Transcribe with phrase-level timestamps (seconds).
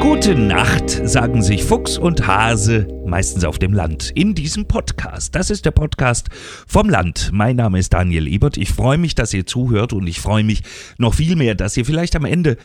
[0.00, 5.34] Gute Nacht, sagen sich Fuchs und Hase, meistens auf dem Land, in diesem Podcast.
[5.34, 6.28] Das ist der Podcast
[6.66, 7.30] vom Land.
[7.32, 8.56] Mein Name ist Daniel Ebert.
[8.56, 10.62] Ich freue mich, dass ihr zuhört und ich freue mich
[10.96, 12.56] noch viel mehr, dass ihr vielleicht am Ende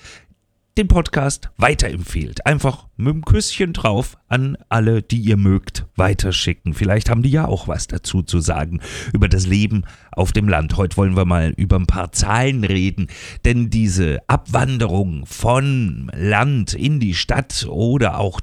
[0.78, 2.46] den Podcast weiterempfehlt.
[2.46, 6.76] Einfach mit einem Küsschen drauf an alle, die ihr mögt, weiterschicken.
[6.76, 8.80] Vielleicht haben die ja auch was dazu zu sagen
[9.12, 10.78] über das Leben auf dem Land.
[10.78, 13.08] Heute wollen wir mal über ein paar Zahlen reden,
[13.44, 18.40] denn diese Abwanderung von Land in die Stadt oder auch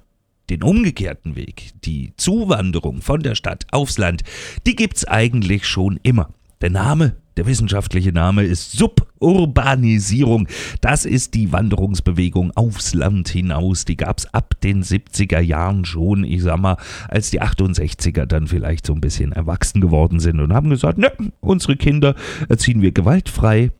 [0.50, 4.24] den umgekehrten Weg, die Zuwanderung von der Stadt aufs Land,
[4.66, 6.30] die gibt's eigentlich schon immer.
[6.64, 10.48] Der Name der wissenschaftliche Name ist Suburbanisierung.
[10.80, 13.84] Das ist die Wanderungsbewegung aufs Land hinaus.
[13.84, 16.24] Die gab es ab den 70er Jahren schon.
[16.24, 16.78] Ich sag mal,
[17.08, 21.12] als die 68er dann vielleicht so ein bisschen erwachsen geworden sind und haben gesagt, ne,
[21.40, 22.14] unsere Kinder
[22.48, 23.70] erziehen wir gewaltfrei,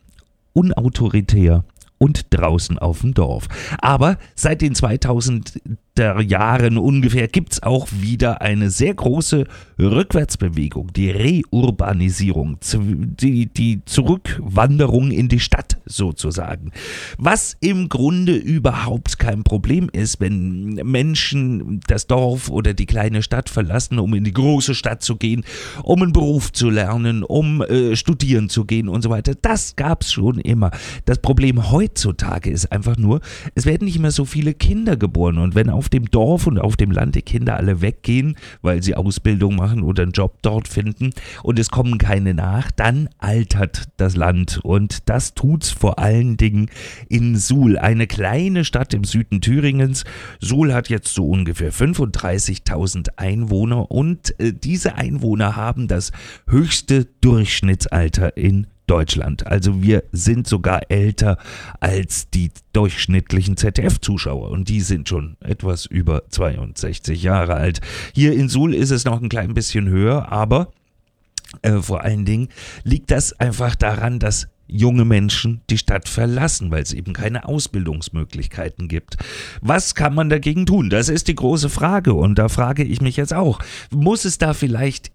[0.52, 1.64] unautoritär
[1.96, 3.48] und draußen auf dem Dorf.
[3.78, 5.58] Aber seit den 2000
[5.96, 9.44] der Jahren ungefähr gibt es auch wieder eine sehr große
[9.78, 16.72] Rückwärtsbewegung, die Reurbanisierung, die, die Zurückwanderung in die Stadt sozusagen.
[17.16, 23.48] Was im Grunde überhaupt kein Problem ist, wenn Menschen das Dorf oder die kleine Stadt
[23.48, 25.44] verlassen, um in die große Stadt zu gehen,
[25.84, 29.34] um einen Beruf zu lernen, um äh, studieren zu gehen und so weiter.
[29.40, 30.72] Das gab es schon immer.
[31.04, 33.20] Das Problem heutzutage ist einfach nur,
[33.54, 36.58] es werden nicht mehr so viele Kinder geboren und wenn auch auf dem Dorf und
[36.58, 40.66] auf dem Land die Kinder alle weggehen, weil sie Ausbildung machen oder einen Job dort
[40.66, 41.10] finden.
[41.42, 44.60] Und es kommen keine nach, dann altert das Land.
[44.62, 46.70] Und das tut's vor allen Dingen
[47.10, 50.04] in Suhl, eine kleine Stadt im Süden Thüringens.
[50.40, 53.90] Suhl hat jetzt so ungefähr 35.000 Einwohner.
[53.90, 56.12] Und äh, diese Einwohner haben das
[56.48, 59.46] höchste Durchschnittsalter in Deutschland.
[59.46, 61.38] Also wir sind sogar älter
[61.80, 67.80] als die durchschnittlichen ZDF-Zuschauer und die sind schon etwas über 62 Jahre alt.
[68.14, 70.72] Hier in Suhl ist es noch ein klein bisschen höher, aber
[71.62, 72.48] äh, vor allen Dingen
[72.82, 78.88] liegt das einfach daran, dass junge Menschen die Stadt verlassen, weil es eben keine Ausbildungsmöglichkeiten
[78.88, 79.16] gibt.
[79.60, 80.90] Was kann man dagegen tun?
[80.90, 83.60] Das ist die große Frage und da frage ich mich jetzt auch,
[83.90, 85.12] muss es da vielleicht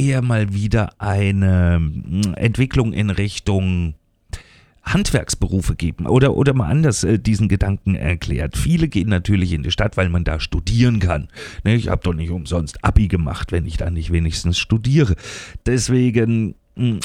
[0.00, 3.94] eher mal wieder eine hm, Entwicklung in Richtung
[4.82, 8.56] Handwerksberufe geben oder, oder mal anders äh, diesen Gedanken erklärt.
[8.56, 11.28] Viele gehen natürlich in die Stadt, weil man da studieren kann.
[11.64, 15.16] Ne, ich habe doch nicht umsonst Abi gemacht, wenn ich da nicht wenigstens studiere.
[15.66, 16.54] Deswegen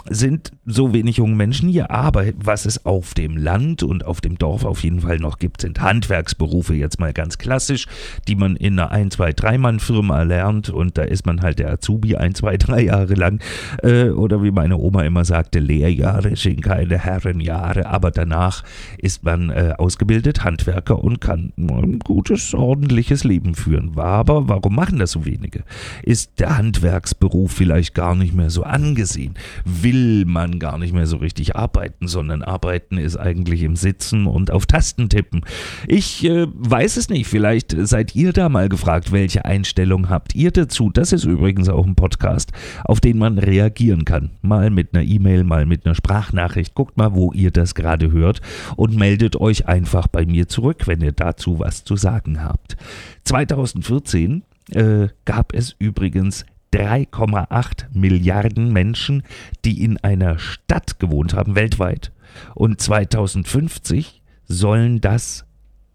[0.10, 4.38] sind so wenig junge Menschen hier, aber was es auf dem Land und auf dem
[4.38, 7.88] Dorf auf jeden Fall noch gibt, sind Handwerksberufe, jetzt mal ganz klassisch,
[8.28, 11.60] die man in einer 1, 2, 3 Mann Firma lernt und da ist man halt
[11.60, 13.42] der Azubi 1, 2, 3 Jahre lang
[13.84, 18.64] äh, oder wie meine Oma immer sagte, Lehrjahre sind keine Herrenjahre, aber danach
[18.98, 23.98] ist man äh, ausgebildet Handwerker und kann ein gutes, ordentliches Leben führen.
[23.98, 25.64] Aber warum machen das so wenige?
[26.04, 29.36] Ist der Handwerksberuf vielleicht gar nicht mehr so angesehen?
[29.64, 34.52] Will man gar nicht mehr so richtig arbeiten, sondern arbeiten ist eigentlich im Sitzen und
[34.52, 35.42] auf Tasten tippen.
[35.88, 40.52] Ich äh, weiß es nicht, vielleicht seid ihr da mal gefragt, welche Einstellung habt ihr
[40.52, 40.90] dazu?
[40.90, 42.52] Das ist übrigens auch ein Podcast,
[42.84, 44.32] auf den man reagieren kann.
[44.42, 46.76] Mal mit einer E-Mail, mal mit einer Sprachnachricht.
[46.76, 48.42] Guckt mal, wo ihr das gerade hört
[48.76, 52.78] und meldet euch einfach bei mir zurück, wenn ihr dazu was zu sagen habt.
[53.24, 56.46] 2014 äh, gab es übrigens
[56.76, 59.24] 3,8 Milliarden Menschen,
[59.64, 62.12] die in einer Stadt gewohnt haben, weltweit.
[62.54, 65.46] Und 2050 sollen das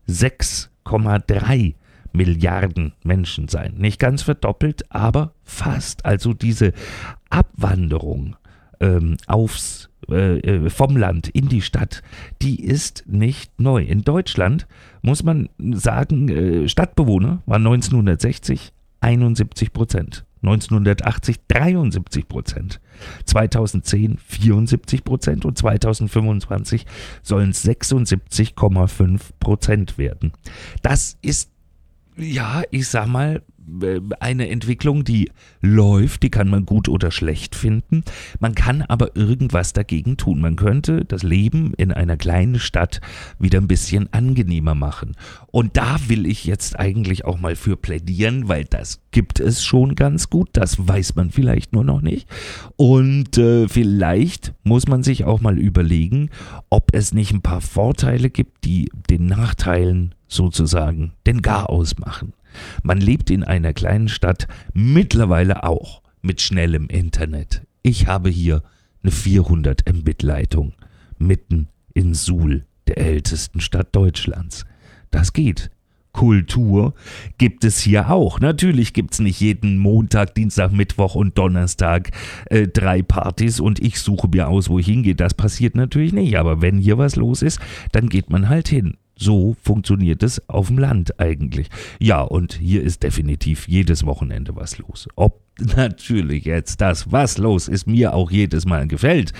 [0.08, 1.74] 6,3
[2.12, 3.74] Milliarden Menschen sein.
[3.76, 6.06] Nicht ganz verdoppelt, aber fast.
[6.06, 6.72] Also diese
[7.28, 8.36] Abwanderung
[8.80, 12.02] ähm, aufs, äh, äh vom Land in die Stadt,
[12.40, 13.82] die ist nicht neu.
[13.82, 14.66] In Deutschland
[15.02, 20.24] muss man sagen, äh, Stadtbewohner waren 1960 71 Prozent.
[20.42, 22.80] 1980 73 Prozent,
[23.26, 26.86] 2010 74 Prozent und 2025
[27.22, 30.32] sollen es 76,5 Prozent werden.
[30.82, 31.50] Das ist,
[32.16, 33.42] ja, ich sag mal,
[34.20, 35.30] eine Entwicklung, die
[35.60, 38.02] läuft, die kann man gut oder schlecht finden.
[38.38, 40.40] Man kann aber irgendwas dagegen tun.
[40.40, 43.00] Man könnte das Leben in einer kleinen Stadt
[43.38, 45.16] wieder ein bisschen angenehmer machen.
[45.48, 49.94] Und da will ich jetzt eigentlich auch mal für plädieren, weil das gibt es schon
[49.94, 50.48] ganz gut.
[50.52, 52.28] Das weiß man vielleicht nur noch nicht.
[52.76, 56.30] Und äh, vielleicht muss man sich auch mal überlegen,
[56.70, 62.32] ob es nicht ein paar Vorteile gibt, die den Nachteilen sozusagen den Garaus machen.
[62.82, 67.62] Man lebt in einer kleinen Stadt, mittlerweile auch mit schnellem Internet.
[67.82, 68.62] Ich habe hier
[69.02, 70.74] eine 400 Mbit Leitung
[71.18, 74.64] mitten in Suhl der ältesten Stadt Deutschlands.
[75.10, 75.70] Das geht.
[76.12, 76.94] Kultur
[77.38, 78.40] gibt es hier auch.
[78.40, 82.10] Natürlich gibt es nicht jeden Montag, Dienstag, Mittwoch und Donnerstag
[82.46, 85.14] äh, drei Partys und ich suche mir aus, wo ich hingehe.
[85.14, 86.36] Das passiert natürlich nicht.
[86.36, 87.60] Aber wenn hier was los ist,
[87.92, 88.96] dann geht man halt hin.
[89.20, 91.68] So funktioniert es auf dem Land eigentlich.
[91.98, 95.08] Ja, und hier ist definitiv jedes Wochenende was los.
[95.14, 95.42] Ob
[95.76, 99.34] natürlich jetzt das, was los ist, mir auch jedes Mal gefällt,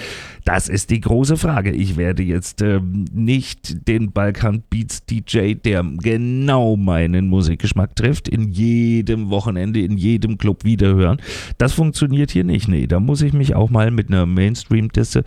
[0.45, 1.71] das ist die große Frage.
[1.71, 2.81] Ich werde jetzt äh,
[3.13, 10.37] nicht den Balkan Beats DJ, der genau meinen Musikgeschmack trifft, in jedem Wochenende, in jedem
[10.37, 11.23] Club wiederhören.
[11.57, 12.69] Das funktioniert hier nicht.
[12.69, 15.25] Nee, da muss ich mich auch mal mit einer Mainstream-Disse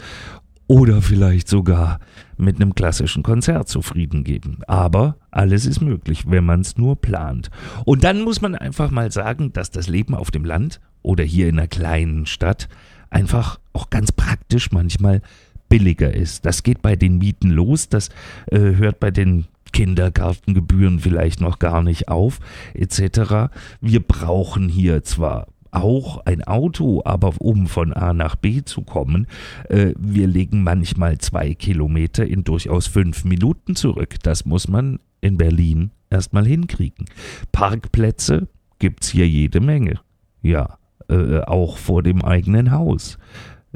[0.68, 2.00] oder vielleicht sogar
[2.38, 4.60] mit einem klassischen Konzert zufrieden geben.
[4.68, 7.50] Aber alles ist möglich, wenn man es nur plant.
[7.86, 11.48] Und dann muss man einfach mal sagen, dass das Leben auf dem Land oder hier
[11.48, 12.69] in einer kleinen Stadt
[13.10, 15.21] einfach auch ganz praktisch manchmal
[15.69, 16.45] billiger ist.
[16.45, 18.10] Das geht bei den Mieten los, das
[18.51, 22.39] äh, hört bei den Kindergartengebühren vielleicht noch gar nicht auf,
[22.74, 23.51] etc.
[23.81, 29.28] Wir brauchen hier zwar auch ein Auto, aber um von A nach B zu kommen,
[29.70, 34.16] äh, wir legen manchmal zwei Kilometer in durchaus fünf Minuten zurück.
[34.24, 37.06] Das muss man in Berlin erstmal hinkriegen.
[37.52, 38.48] Parkplätze
[38.80, 40.00] gibt's hier jede Menge.
[40.42, 40.78] Ja,
[41.10, 43.18] äh, auch vor dem eigenen Haus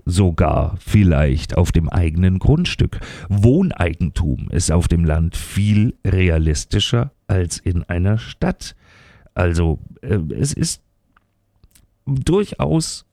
[0.05, 2.99] sogar vielleicht auf dem eigenen Grundstück.
[3.29, 8.75] Wohneigentum ist auf dem Land viel realistischer als in einer Stadt.
[9.33, 10.83] Also äh, es ist
[12.07, 13.05] durchaus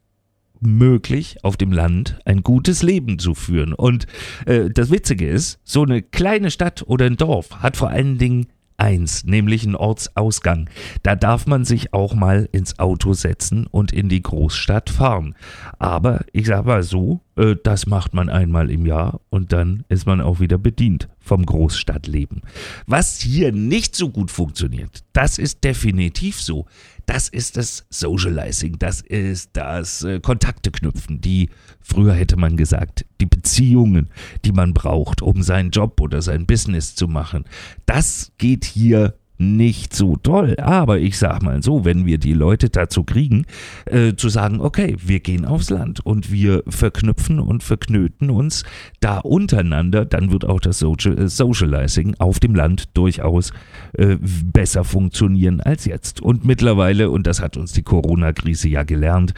[0.60, 3.74] möglich, auf dem Land ein gutes Leben zu führen.
[3.74, 4.06] Und
[4.46, 8.46] äh, das Witzige ist, so eine kleine Stadt oder ein Dorf hat vor allen Dingen
[8.76, 10.68] eins, nämlich einen Ortsausgang.
[11.02, 15.34] Da darf man sich auch mal ins Auto setzen und in die Großstadt fahren.
[15.78, 20.06] Aber ich sag mal so, äh, das macht man einmal im Jahr und dann ist
[20.06, 22.42] man auch wieder bedient vom Großstadtleben.
[22.86, 26.66] Was hier nicht so gut funktioniert, das ist definitiv so.
[27.06, 31.50] Das ist das Socializing, das ist das äh, Kontakte knüpfen, die,
[31.80, 34.08] früher hätte man gesagt, die Beziehungen,
[34.46, 37.44] die man braucht, um seinen Job oder sein Business zu machen.
[37.84, 40.56] Das geht hier nicht so toll.
[40.58, 43.46] Aber ich sag mal so, wenn wir die Leute dazu kriegen,
[43.86, 48.64] äh, zu sagen, okay, wir gehen aufs Land und wir verknüpfen und verknöten uns
[49.00, 53.52] da untereinander, dann wird auch das Social, äh, Socializing auf dem Land durchaus
[53.94, 56.20] äh, besser funktionieren als jetzt.
[56.20, 59.34] Und mittlerweile, und das hat uns die Corona-Krise ja gelernt,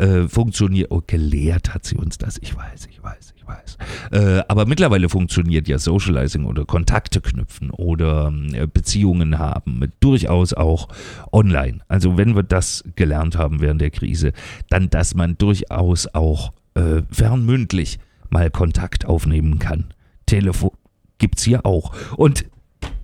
[0.00, 3.78] äh, funktioniert, oh, gelehrt hat sie uns das, ich weiß, ich weiß, ich weiß.
[4.12, 10.88] Äh, aber mittlerweile funktioniert ja Socializing oder Kontakte knüpfen oder äh, Beziehungen haben durchaus auch
[11.32, 11.80] online.
[11.88, 14.32] Also wenn wir das gelernt haben während der Krise,
[14.70, 17.98] dann, dass man durchaus auch äh, fernmündlich
[18.30, 19.92] mal Kontakt aufnehmen kann.
[20.26, 20.70] Telefon
[21.18, 21.92] gibt's hier auch.
[22.16, 22.46] Und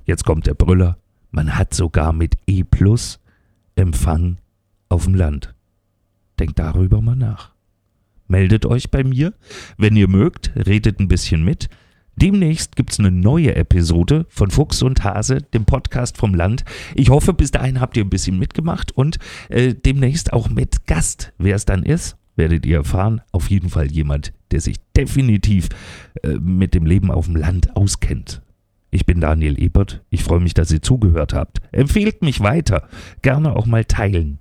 [0.04, 0.96] jetzt kommt der Brüller.
[1.31, 3.20] Man hat sogar mit E Plus
[3.75, 4.38] Empfang
[4.88, 5.56] auf dem Land.
[6.38, 7.52] Denkt darüber mal nach.
[8.28, 9.34] Meldet euch bei mir,
[9.78, 11.68] wenn ihr mögt, redet ein bisschen mit.
[12.16, 16.64] Demnächst gibt's eine neue Episode von Fuchs und Hase, dem Podcast vom Land.
[16.94, 19.18] Ich hoffe, bis dahin habt ihr ein bisschen mitgemacht und
[19.50, 21.34] äh, demnächst auch mit Gast.
[21.36, 23.20] Wer es dann ist, werdet ihr erfahren.
[23.32, 25.68] Auf jeden Fall jemand, der sich definitiv
[26.22, 28.40] äh, mit dem Leben auf dem Land auskennt.
[28.90, 30.02] Ich bin Daniel Ebert.
[30.08, 31.60] Ich freue mich, dass ihr zugehört habt.
[31.70, 32.88] Empfehlt mich weiter.
[33.20, 34.38] Gerne auch mal teilen.